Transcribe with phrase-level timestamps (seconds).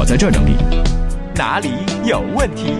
[0.00, 0.56] 我在这儿整理。
[1.34, 1.68] 哪里
[2.06, 2.72] 有问题？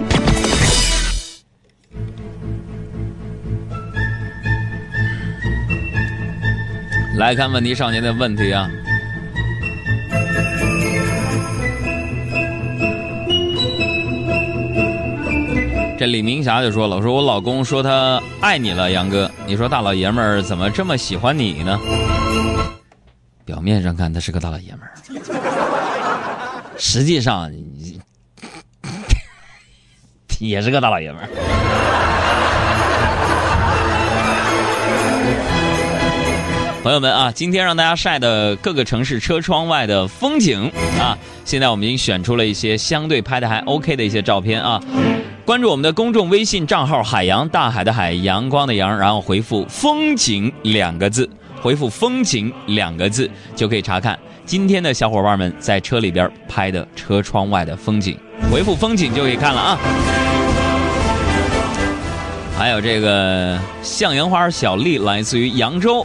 [7.18, 8.70] 来看问题少年的问题啊。
[15.98, 21.78] 这李明霞就说了：“说我老公说他爱你了，杨哥，你说大老爷们儿怎么这么喜欢你呢？”
[23.44, 24.94] 表面上看他是个大老爷们儿，
[26.80, 27.52] 实际上
[30.40, 31.28] 也是个大老爷们儿。
[36.82, 44.82] 朋友们啊，今天让大家晒的各个城市车窗外的风景啊，现在我们已经选出了一些相对拍的还 OK 的一些照片啊。
[45.44, 51.28] 关注我们的公众微信账号“海洋大海的海阳光的阳”，然后回复“风景”两个字，
[51.60, 54.18] 回复“风景”两个字就可以查看
[54.50, 58.18] 今天的小伙伴们在车里边拍的车窗外的风景。
[58.50, 59.78] 回复“风景”就可以看了啊。
[62.58, 66.04] 还有这个向阳花小丽来自于扬州。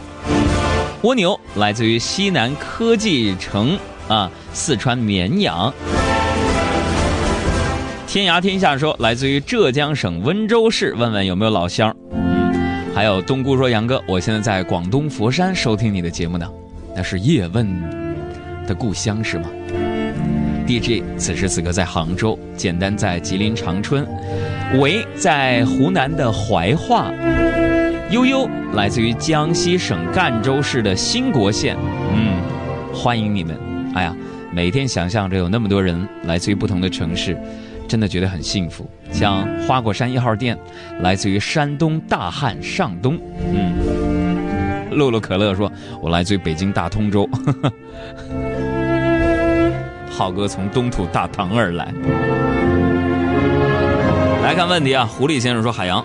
[1.02, 5.74] 蜗牛来自于西南科技城啊，四川绵阳。
[8.06, 11.92] 天涯天下说来自于浙江省温州市，问问有没有老乡。
[12.94, 16.48] 还有冬菇说杨哥，我现在在广东佛山收听你的节目呢，
[16.94, 18.05] 那是叶问
[18.66, 19.48] 的故乡是吗
[20.66, 24.06] ？DJ 此时此刻在杭州，简单在吉林长春，
[24.80, 27.10] 维在湖南的怀化。
[28.10, 31.76] 悠悠来自于江西省赣州市的兴国县，
[32.12, 32.34] 嗯，
[32.92, 33.56] 欢迎你们。
[33.94, 34.14] 哎呀，
[34.52, 37.36] 每天想象着有那么多人来自于不同的城市，
[37.88, 38.88] 真的觉得很幸福。
[39.10, 40.58] 像花果山一号店，
[41.00, 43.18] 来自于山东大汉上东，
[43.52, 43.72] 嗯。
[44.92, 47.28] 露露可乐说：“我来自于北京大通州。”
[50.16, 51.92] 浩哥从东土大唐而来。
[54.42, 56.02] 来看问题啊，狐狸先生说：“海洋。”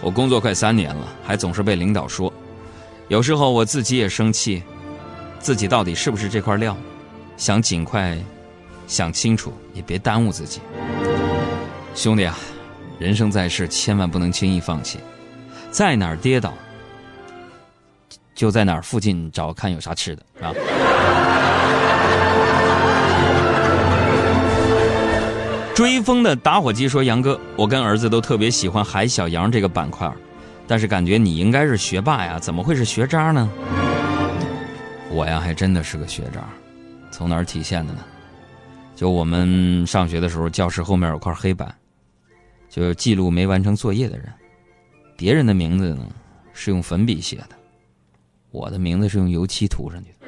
[0.00, 2.32] 我工作快三年了，还总是被领导说，
[3.08, 4.62] 有时候我自己也生气，
[5.40, 6.76] 自己到底是不是这块料？
[7.36, 8.16] 想尽快
[8.86, 10.60] 想清楚，也别耽误自己。
[11.96, 12.38] 兄弟啊，
[13.00, 15.00] 人生在世，千万不能轻易放弃，
[15.72, 16.54] 在哪儿跌倒，
[18.36, 20.54] 就在哪儿附近找看有啥吃的啊。
[25.78, 30.12] 追风的打火机说：“杨哥，我跟儿子都特别喜欢海小羊这个板块，
[30.66, 33.48] 但是感觉你应该是学霸呀，怎么会是学渣呢？”
[35.08, 36.40] 我呀，还真的是个学渣，
[37.12, 38.00] 从哪儿体现的呢？
[38.96, 41.72] 就我们上学的时候，教室后面有块黑板，
[42.68, 44.26] 就记录没完成作业的人，
[45.16, 46.04] 别人的名字呢
[46.52, 47.50] 是用粉笔写的，
[48.50, 50.26] 我的名字是用油漆涂上去的。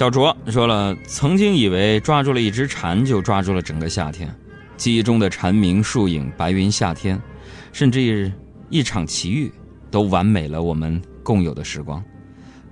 [0.00, 4.34] 小卓说了，曾经以为抓住了一只蝉就抓住了整个夏天，
[4.78, 7.20] 记忆中的蝉鸣、树影、白云、夏天，
[7.70, 8.32] 甚至
[8.70, 9.52] 一场奇遇，
[9.90, 12.02] 都完美了我们共有的时光。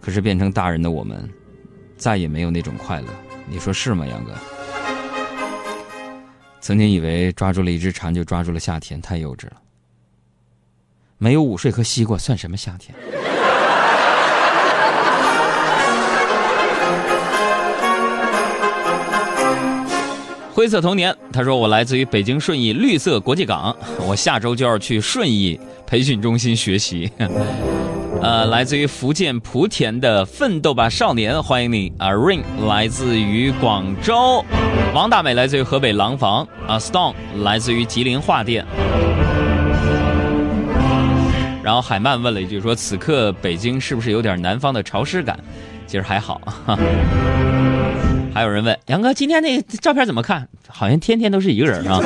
[0.00, 1.28] 可是变成大人的我们，
[1.99, 3.09] 再也没有那种快乐。
[3.47, 4.33] 你说是吗，杨哥？
[6.62, 9.61] 曾经以为抓住了一只蝉就抓住了夏天，太幼稚了。
[11.19, 12.97] 没有午睡和西瓜算什么夏天？
[20.58, 27.08] 灰色童年，他说我来自于北京顺义绿色国际港，我下周就要去顺义培训中心学习。
[28.20, 34.44] 呃，来自于福建莆田的奋斗吧少年，欢迎你啊！Ring 来自于广州，
[34.92, 38.66] 王大美来自于河北廊坊啊，Stone 来自于吉林桦店。
[41.62, 45.38] 然后海曼问了一句说：“此刻北京是不是有点南方的潮湿感？”
[45.86, 46.40] 其实还好。
[48.33, 50.49] 还有人问杨哥，今天那照片怎么看？
[50.69, 52.00] 好像天天都是一个人啊。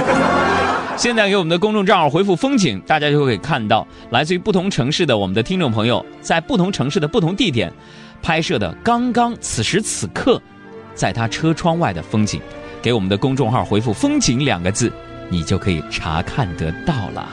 [0.96, 7.72] 现在给我们的公众账号回复“风景”，大家就会看到来自于不同城市的我们的听众朋友，在不同城市的不同地点
[8.22, 10.40] 拍摄的刚刚此时此刻，
[10.94, 12.40] 在他车窗外的风景。
[12.80, 14.92] 给我们的公众号回复“风景”两个字，
[15.28, 17.28] 你就可以查看得到了。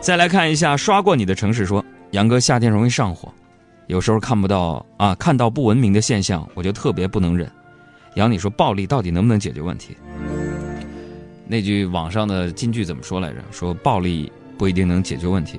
[0.00, 3.32] 再来看一下刷过你的城市，说杨哥夏天容易上火。
[3.88, 7.50] 有时候看不到啊，看到不文明的现象，我就特别不能忍。
[8.16, 9.96] 杨，你说暴力到底能不能解决问题？
[11.46, 13.36] 那句网上的金句怎么说来着？
[13.50, 15.58] 说暴力不一定能解决问题，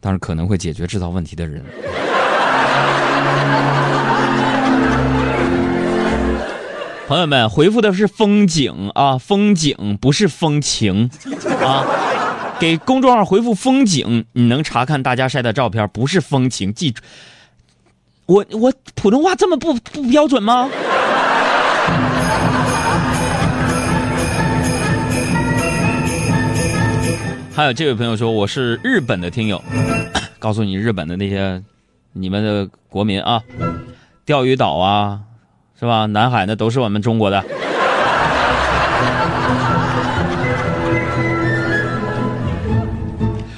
[0.00, 1.64] 但是可能会解决制造问题的人。
[7.08, 11.08] 朋友们回复的是风景啊，风景不是风情
[11.62, 11.86] 啊。
[12.60, 16.72] 给公众号回复“风景”，你能查看大家晒的照片，不是风情。
[16.72, 17.02] 记住，
[18.26, 20.68] 我我普通话这么不不标准吗？
[27.54, 29.62] 还有这位朋友说我是日本的听友，
[30.38, 31.62] 告诉你日本的那些
[32.12, 33.42] 你们的国民啊，
[34.24, 35.20] 钓鱼岛啊，
[35.78, 36.06] 是吧？
[36.06, 37.44] 南海那都是我们中国的。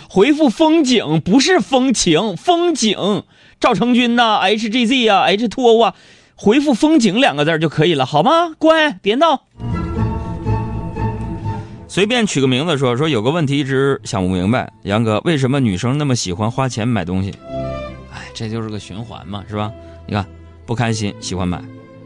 [0.09, 3.25] 回复风景不是风情，风景
[3.65, 5.95] 赵成军呐，HGZ 啊，H2O 啊，
[6.35, 8.53] 回复风景两个字就可以了，好吗？
[8.59, 9.45] 乖，别闹。
[11.89, 17.33] 随便取个名字说说，有个问题一直想不明白，杨哥，为什么女生那么喜欢花钱买东西？
[18.13, 19.73] 哎，这就是个循环嘛，是吧？
[20.07, 20.27] 你看，
[20.67, 21.59] 不开心喜欢买，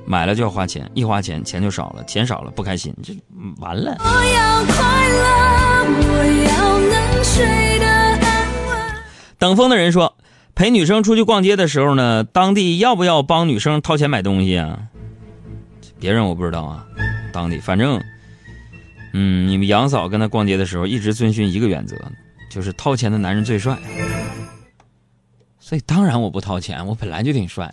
[0.07, 3.13] 买了就要花钱，一花钱钱就少了，钱少了不开心，这
[3.61, 3.97] 完了。
[9.41, 10.17] 等风的人说，
[10.59, 14.77] 陪女生出去逛街的时候呢，当地要不要帮女生掏钱买东西啊？
[16.01, 16.85] 别人我不知道啊，
[17.33, 18.03] 当地反正。
[19.13, 21.97] 嗯，你们杨嫂跟他逛街的时候，一直遵循一个原则，
[22.51, 23.79] 就是掏钱的男人最帅。
[25.61, 27.73] 所以当然我不掏钱，我本来就挺帅。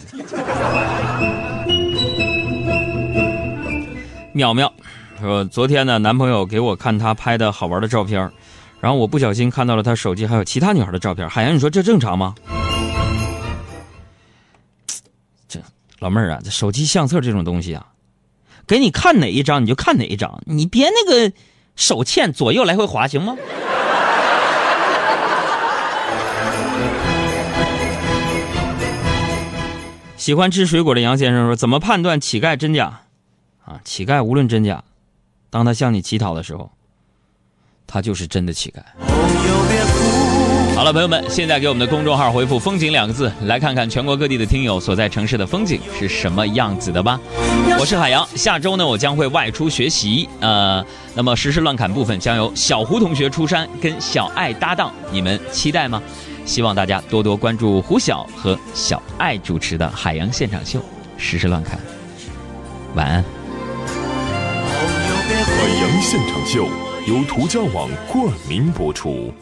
[4.35, 4.69] 淼淼
[5.19, 8.31] 说，昨天呢，男朋友给我看他拍的好玩的照片，
[8.79, 11.27] 然后我不小心看到了他手机还有其他女孩的照片。
[11.27, 12.35] 海洋，你说这正常吗？
[15.99, 17.87] 老妹儿啊，这手机相册这种东西啊。
[18.67, 21.31] 给你看哪一张你就看哪一张，你别那个
[21.75, 23.37] 手欠左右来回滑行吗？
[30.17, 33.01] 喜欢吃水果的杨先生说：“怎么判断乞丐真假？
[33.63, 34.83] 啊，乞丐无论真假，
[35.51, 36.71] 当他向你乞讨的时候，
[37.85, 38.81] 他就是真的乞丐。”
[40.75, 47.17] 好了，朋友们，现在给我们的公众号回复“风景”两个字，来看看全国各地的听友所在城市的风景是什么样子的吧。
[47.79, 56.03] 我是海洋，下周呢，我将会外出学习，呃，那么实时乱侃部分将由小胡同学出山跟小爱搭档，你们期待吗？
[56.45, 60.81] 希望大家多多关注胡晓和小爱主持的海洋现场秀，
[61.17, 61.79] 实时乱侃。
[62.95, 63.23] 晚安。
[65.23, 66.67] 海洋现场秀
[67.07, 69.33] 由途家网冠名播出。